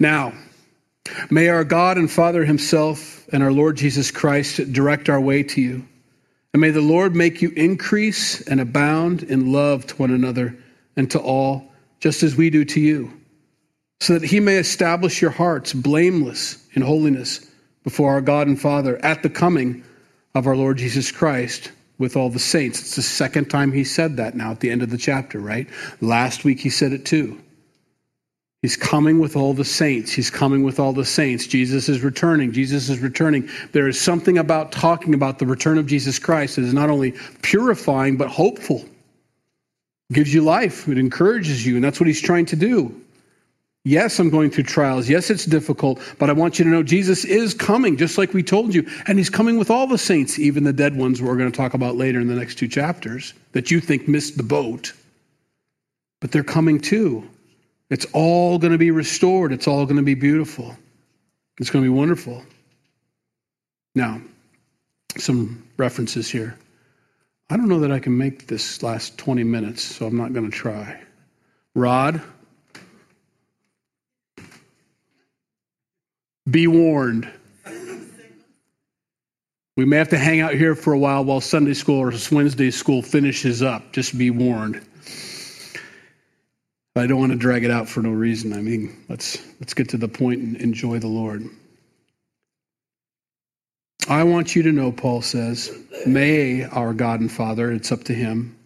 [0.00, 0.32] Now,
[1.30, 5.60] may our God and Father Himself and our Lord Jesus Christ direct our way to
[5.60, 5.86] you.
[6.52, 10.58] And may the Lord make you increase and abound in love to one another
[10.96, 11.70] and to all,
[12.00, 13.12] just as we do to you,
[14.00, 17.48] so that he may establish your hearts blameless in holiness
[17.84, 19.84] before our God and Father at the coming
[20.34, 22.80] of our Lord Jesus Christ with all the saints.
[22.80, 25.68] It's the second time he said that now at the end of the chapter, right?
[26.00, 27.40] Last week he said it too.
[28.62, 30.12] He's coming with all the saints.
[30.12, 31.48] He's coming with all the saints.
[31.48, 32.52] Jesus is returning.
[32.52, 33.48] Jesus is returning.
[33.72, 37.14] There is something about talking about the return of Jesus Christ that is not only
[37.42, 38.84] purifying, but hopeful.
[40.10, 42.94] It gives you life, it encourages you, and that's what he's trying to do.
[43.84, 45.08] Yes, I'm going through trials.
[45.08, 48.44] Yes, it's difficult, but I want you to know Jesus is coming, just like we
[48.44, 48.88] told you.
[49.08, 51.74] And he's coming with all the saints, even the dead ones we're going to talk
[51.74, 54.92] about later in the next two chapters that you think missed the boat.
[56.20, 57.28] But they're coming too.
[57.92, 59.52] It's all going to be restored.
[59.52, 60.74] It's all going to be beautiful.
[61.58, 62.42] It's going to be wonderful.
[63.94, 64.22] Now,
[65.18, 66.58] some references here.
[67.50, 70.50] I don't know that I can make this last 20 minutes, so I'm not going
[70.50, 71.02] to try.
[71.74, 72.22] Rod,
[76.50, 77.30] be warned.
[79.76, 82.70] We may have to hang out here for a while while Sunday school or Wednesday
[82.70, 83.92] school finishes up.
[83.92, 84.80] Just be warned.
[86.94, 88.52] I don't want to drag it out for no reason.
[88.52, 91.48] I mean, let's let's get to the point and enjoy the Lord.
[94.08, 95.70] I want you to know, Paul says,
[96.06, 98.56] may our God and Father, it's up to him,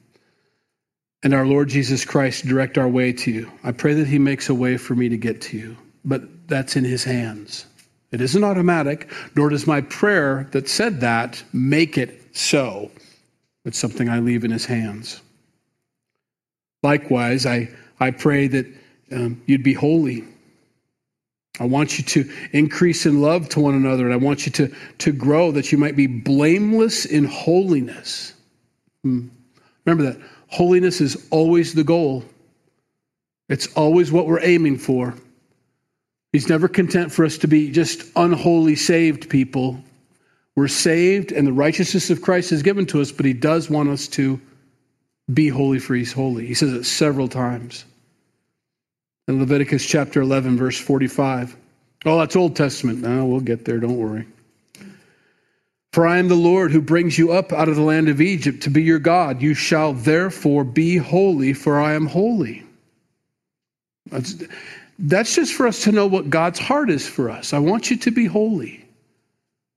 [1.22, 3.52] and our Lord Jesus Christ direct our way to you.
[3.62, 6.76] I pray that he makes a way for me to get to you, but that's
[6.76, 7.66] in his hands.
[8.12, 12.90] It isn't automatic, nor does my prayer that said that make it so.
[13.64, 15.20] It's something I leave in his hands.
[16.82, 17.68] Likewise, I
[18.00, 18.66] I pray that
[19.12, 20.24] um, you'd be holy.
[21.58, 24.74] I want you to increase in love to one another, and I want you to,
[24.98, 28.34] to grow that you might be blameless in holiness.
[29.02, 29.28] Hmm.
[29.84, 30.20] Remember that.
[30.48, 32.24] Holiness is always the goal,
[33.48, 35.14] it's always what we're aiming for.
[36.32, 39.82] He's never content for us to be just unholy saved people.
[40.54, 43.88] We're saved, and the righteousness of Christ is given to us, but He does want
[43.88, 44.40] us to
[45.32, 46.46] be holy, for he's holy.
[46.46, 47.84] He says it several times.
[49.28, 51.56] In Leviticus chapter 11, verse 45.
[52.04, 53.00] Oh, that's Old Testament.
[53.00, 54.26] No, we'll get there, don't worry.
[55.92, 58.62] For I am the Lord who brings you up out of the land of Egypt
[58.64, 59.42] to be your God.
[59.42, 62.64] You shall therefore be holy, for I am holy.
[64.10, 64.44] That's,
[64.98, 67.52] that's just for us to know what God's heart is for us.
[67.52, 68.85] I want you to be holy.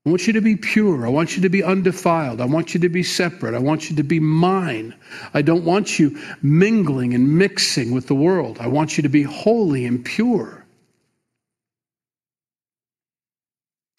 [0.06, 1.06] I want you to be pure.
[1.06, 2.40] I want you to be undefiled.
[2.40, 3.54] I want you to be separate.
[3.54, 4.94] I want you to be mine.
[5.34, 8.56] I don't want you mingling and mixing with the world.
[8.60, 10.64] I want you to be holy and pure.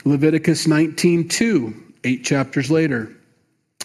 [0.03, 3.15] Leviticus 19:2, 8 chapters later.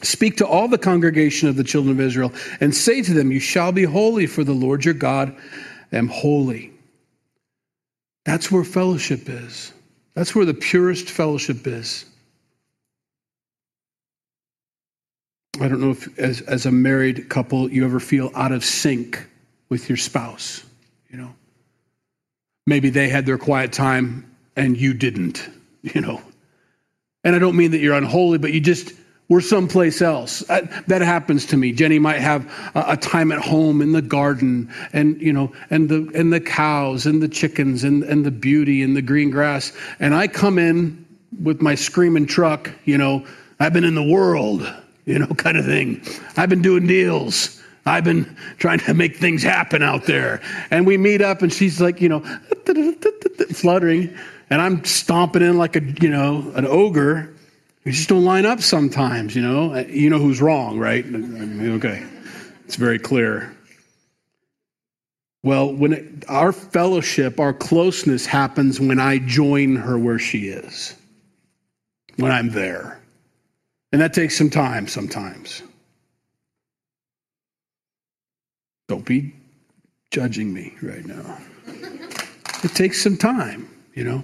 [0.02, 3.40] Speak to all the congregation of the children of Israel and say to them, You
[3.40, 5.36] shall be holy, for the Lord your God
[5.92, 6.72] am holy.
[8.24, 9.72] That's where fellowship is.
[10.16, 12.06] That's where the purest fellowship is.
[15.60, 19.24] I don't know if, as, as a married couple, you ever feel out of sync
[19.68, 20.64] with your spouse.
[21.10, 21.34] You know,
[22.66, 25.48] maybe they had their quiet time and you didn't.
[25.94, 26.20] You know,
[27.22, 28.92] and I don't mean that you're unholy, but you just
[29.28, 30.48] were someplace else.
[30.48, 31.72] Uh, that happens to me.
[31.72, 35.88] Jenny might have a, a, time at home in the garden, and you know, and
[35.88, 39.72] the and the cows and the chickens and and the beauty and the green grass,
[39.98, 41.04] and I come in
[41.42, 42.70] with my screaming truck.
[42.84, 43.26] You know,
[43.58, 44.72] I've been in the world,
[45.04, 46.02] you know, kind of thing.
[46.36, 47.62] I've been doing deals.
[47.88, 50.40] I've been trying to make things happen out there.
[50.72, 52.20] And we meet up, and she's like, you know,
[53.52, 54.16] fluttering,
[54.50, 57.35] and I'm stomping in like a, you know, an ogre
[57.86, 59.72] we just don't line up sometimes, you know.
[59.72, 61.06] Uh, you know who's wrong, right?
[61.06, 62.04] Okay.
[62.64, 63.56] It's very clear.
[65.44, 70.96] Well, when it, our fellowship, our closeness happens when I join her where she is,
[72.16, 73.00] when I'm there.
[73.92, 75.62] And that takes some time sometimes.
[78.88, 79.32] Don't be
[80.10, 81.38] judging me right now.
[82.64, 84.22] It takes some time, you know.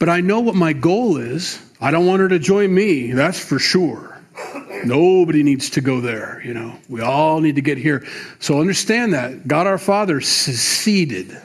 [0.00, 1.62] But I know what my goal is.
[1.80, 4.20] I don't want her to join me, that's for sure.
[4.84, 6.74] Nobody needs to go there, you know.
[6.88, 8.06] We all need to get here.
[8.38, 9.46] So understand that.
[9.46, 11.40] God our Father seated.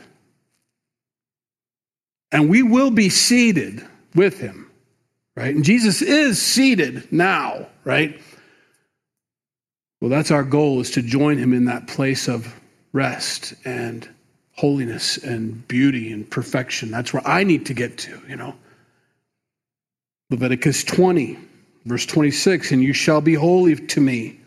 [2.31, 4.71] And we will be seated with him,
[5.35, 5.53] right?
[5.53, 8.19] And Jesus is seated now, right?
[9.99, 12.53] Well, that's our goal is to join him in that place of
[12.93, 14.07] rest and
[14.55, 16.91] holiness and beauty and perfection.
[16.91, 18.55] That's where I need to get to, you know.
[20.29, 21.37] Leviticus 20,
[21.85, 24.39] verse 26, and you shall be holy to me,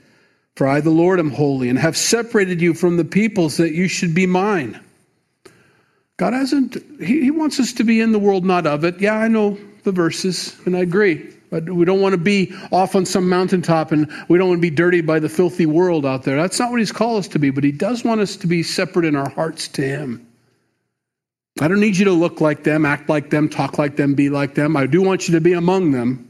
[0.56, 3.86] For I, the Lord, am holy and have separated you from the peoples that you
[3.86, 4.80] should be mine.
[6.16, 9.00] God hasn't, he, he wants us to be in the world, not of it.
[9.00, 11.32] Yeah, I know the verses, and I agree.
[11.50, 14.62] But we don't want to be off on some mountaintop and we don't want to
[14.62, 16.36] be dirty by the filthy world out there.
[16.36, 18.62] That's not what He's called us to be, but He does want us to be
[18.62, 20.26] separate in our hearts to Him.
[21.60, 24.30] I don't need you to look like them, act like them, talk like them, be
[24.30, 24.76] like them.
[24.76, 26.24] I do want you to be among them.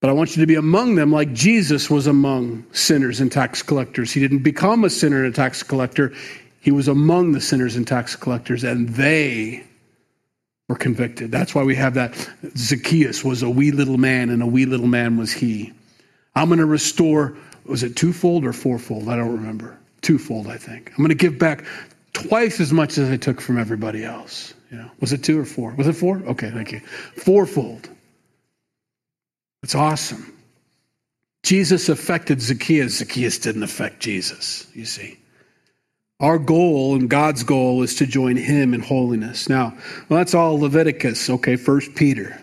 [0.00, 3.62] But I want you to be among them like Jesus was among sinners and tax
[3.62, 4.12] collectors.
[4.12, 6.12] He didn't become a sinner and a tax collector,
[6.60, 9.64] he was among the sinners and tax collectors, and they
[10.68, 11.30] were convicted.
[11.30, 12.14] That's why we have that.
[12.56, 15.72] Zacchaeus was a wee little man, and a wee little man was he.
[16.34, 17.36] I'm going to restore,
[17.66, 19.08] was it twofold or fourfold?
[19.08, 19.78] I don't remember.
[20.02, 20.90] Twofold, I think.
[20.90, 21.64] I'm going to give back
[22.12, 24.54] twice as much as I took from everybody else.
[24.70, 25.74] You know, was it two or four?
[25.74, 26.18] Was it four?
[26.26, 26.80] Okay, thank you.
[26.80, 27.88] Fourfold.
[29.62, 30.30] It's awesome.
[31.42, 32.98] Jesus affected Zacchaeus.
[32.98, 35.18] Zacchaeus didn't affect Jesus, you see.
[36.20, 39.48] Our goal and God's goal is to join him in holiness.
[39.48, 39.76] Now,
[40.08, 41.28] well, that's all Leviticus.
[41.28, 42.40] Okay, First Peter.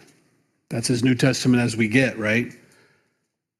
[0.70, 2.54] That's as New Testament as we get, right?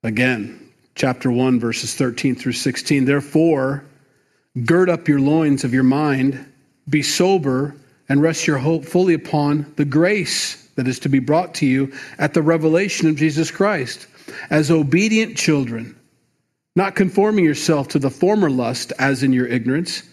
[0.04, 3.06] Again, chapter 1, verses 13 through 16.
[3.06, 3.84] Therefore,
[4.66, 6.46] gird up your loins of your mind,
[6.90, 7.76] be sober,
[8.10, 11.92] and rest your hope fully upon the grace that is to be brought to you
[12.18, 14.08] at the revelation of Jesus Christ.
[14.50, 15.96] As obedient children,
[16.76, 20.04] not conforming yourself to the former lust as in your ignorance,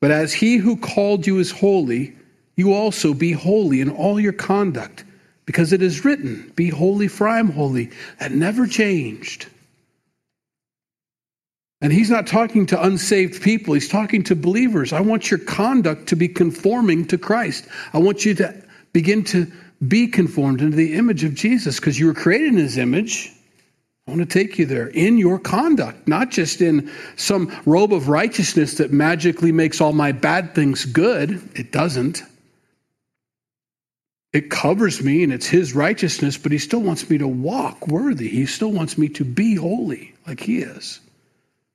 [0.00, 2.14] but as he who called you is holy,
[2.56, 5.04] you also be holy in all your conduct,
[5.46, 7.90] because it is written, Be holy, for I am holy.
[8.20, 9.46] That never changed.
[11.80, 14.92] And he's not talking to unsaved people, he's talking to believers.
[14.92, 17.66] I want your conduct to be conforming to Christ.
[17.92, 18.54] I want you to
[18.92, 19.50] begin to
[19.86, 23.32] be conformed into the image of Jesus because you were created in his image.
[24.06, 28.08] I want to take you there in your conduct, not just in some robe of
[28.08, 31.42] righteousness that magically makes all my bad things good.
[31.54, 32.22] It doesn't.
[34.34, 38.28] It covers me and it's his righteousness, but he still wants me to walk worthy.
[38.28, 41.00] He still wants me to be holy like he is.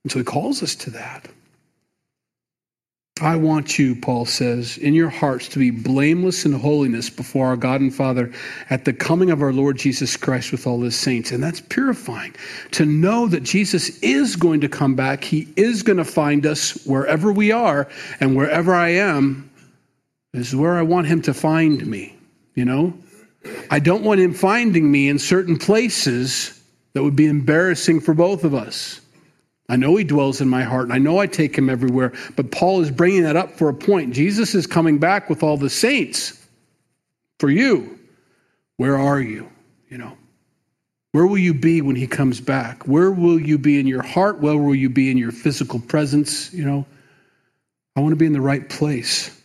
[0.03, 1.29] And so he calls us to that.
[3.21, 7.57] I want you, Paul says, in your hearts to be blameless in holiness before our
[7.57, 8.31] God and Father
[8.69, 11.31] at the coming of our Lord Jesus Christ with all his saints.
[11.31, 12.35] And that's purifying.
[12.71, 16.85] To know that Jesus is going to come back, he is going to find us
[16.85, 17.87] wherever we are,
[18.19, 19.49] and wherever I am
[20.33, 22.15] is where I want him to find me.
[22.55, 22.93] You know?
[23.71, 26.61] I don't want him finding me in certain places
[26.93, 29.01] that would be embarrassing for both of us.
[29.69, 32.51] I know he dwells in my heart, and I know I take him everywhere, but
[32.51, 34.13] Paul is bringing that up for a point.
[34.13, 36.43] Jesus is coming back with all the saints
[37.39, 37.99] for you.
[38.77, 39.47] Where are you?
[39.89, 40.17] You know,
[41.11, 42.87] where will you be when he comes back?
[42.87, 44.39] Where will you be in your heart?
[44.39, 46.51] Where will you be in your physical presence?
[46.53, 46.85] You know,
[47.95, 49.35] I want to be in the right place.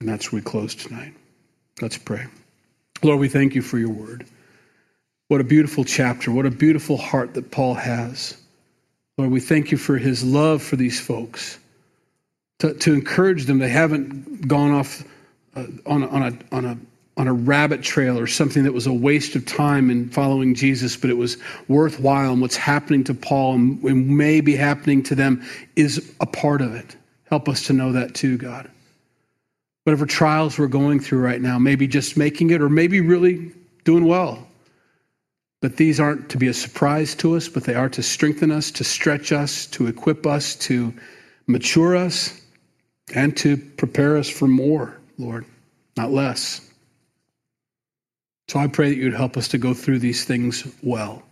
[0.00, 1.14] And that's where we close tonight.
[1.80, 2.26] Let's pray.
[3.02, 4.26] Lord, we thank you for your word.
[5.28, 6.30] What a beautiful chapter.
[6.32, 8.36] What a beautiful heart that Paul has.
[9.18, 11.58] Lord, we thank you for his love for these folks,
[12.60, 13.58] to, to encourage them.
[13.58, 15.04] They haven't gone off
[15.54, 16.78] uh, on, a, on, a, on, a,
[17.18, 20.96] on a rabbit trail or something that was a waste of time in following Jesus,
[20.96, 21.36] but it was
[21.68, 22.32] worthwhile.
[22.32, 25.46] And what's happening to Paul and, and may be happening to them
[25.76, 26.96] is a part of it.
[27.24, 28.70] Help us to know that too, God.
[29.84, 33.52] Whatever trials we're going through right now, maybe just making it or maybe really
[33.84, 34.46] doing well.
[35.62, 38.72] But these aren't to be a surprise to us, but they are to strengthen us,
[38.72, 40.92] to stretch us, to equip us, to
[41.46, 42.38] mature us,
[43.14, 45.46] and to prepare us for more, Lord,
[45.96, 46.68] not less.
[48.48, 51.22] So I pray that you'd help us to go through these things well.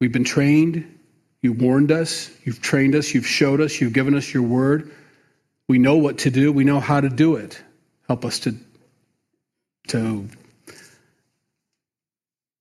[0.00, 0.98] We've been trained.
[1.42, 2.30] You've warned us.
[2.44, 3.12] You've trained us.
[3.12, 3.80] You've showed us.
[3.80, 4.92] You've given us your word.
[5.68, 6.52] We know what to do.
[6.52, 7.60] We know how to do it.
[8.06, 8.54] Help us to,
[9.88, 10.28] to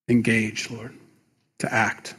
[0.09, 0.93] engage, Lord,
[1.59, 2.15] to act.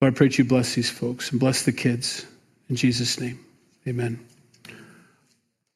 [0.00, 2.26] Lord, I pray that you bless these folks and bless the kids.
[2.68, 3.38] In Jesus' name,
[3.86, 4.18] amen.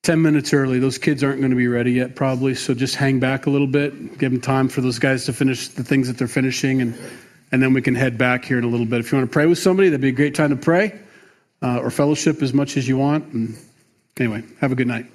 [0.03, 0.79] 10 minutes early.
[0.79, 3.67] Those kids aren't going to be ready yet, probably, so just hang back a little
[3.67, 4.19] bit.
[4.19, 6.97] Give them time for those guys to finish the things that they're finishing, and,
[7.53, 9.01] and then we can head back here in a little bit.
[9.01, 10.99] If you want to pray with somebody, that'd be a great time to pray
[11.63, 13.33] uh, or fellowship as much as you want.
[13.33, 13.57] And
[14.17, 15.07] anyway, have a good night.